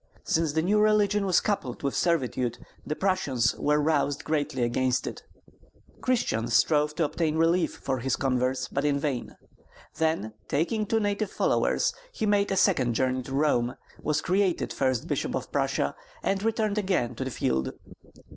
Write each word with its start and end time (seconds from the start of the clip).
Since 0.23 0.53
the 0.53 0.63
new 0.63 0.79
religion 0.79 1.27
was 1.27 1.39
coupled 1.39 1.83
with 1.83 1.93
servitude, 1.93 2.57
the 2.83 2.95
Prussians 2.95 3.53
were 3.59 3.79
roused 3.79 4.23
greatly 4.23 4.63
against 4.63 5.05
it. 5.05 5.21
Christian 6.01 6.47
strove 6.47 6.95
to 6.95 7.03
obtain 7.03 7.35
relief 7.37 7.75
for 7.75 7.99
his 7.99 8.15
converts, 8.15 8.67
but 8.67 8.83
in 8.83 8.97
vain. 8.97 9.35
Then, 9.97 10.33
taking 10.47 10.87
two 10.87 10.99
native 10.99 11.29
followers, 11.29 11.93
he 12.11 12.25
made 12.25 12.51
a 12.51 12.57
second 12.57 12.95
journey 12.95 13.21
to 13.21 13.35
Rome, 13.35 13.75
was 14.01 14.21
created 14.23 14.73
first 14.73 15.05
Bishop 15.07 15.35
of 15.35 15.51
Prussia, 15.51 15.93
and 16.23 16.41
returned 16.41 16.79
again 16.79 17.13
to 17.13 17.23
the 17.23 17.29
field. 17.29 17.71